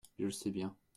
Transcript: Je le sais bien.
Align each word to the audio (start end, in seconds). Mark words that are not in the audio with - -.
Je 0.19 0.25
le 0.25 0.31
sais 0.31 0.49
bien. 0.51 0.75